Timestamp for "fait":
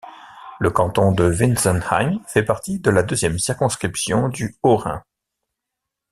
2.25-2.41